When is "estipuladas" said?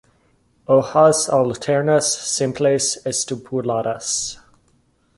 3.05-4.19